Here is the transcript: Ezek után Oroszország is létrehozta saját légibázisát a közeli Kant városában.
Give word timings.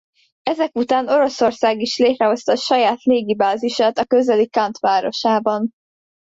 Ezek 0.43 0.75
után 0.75 1.07
Oroszország 1.07 1.79
is 1.79 1.97
létrehozta 1.97 2.55
saját 2.55 3.03
légibázisát 3.03 3.97
a 3.97 4.05
közeli 4.05 4.49
Kant 4.49 4.77
városában. 4.79 5.69